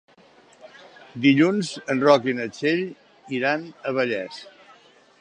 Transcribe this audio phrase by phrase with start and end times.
[1.25, 2.83] Dilluns en Roc i na Txell
[3.41, 4.45] iran a Vallés.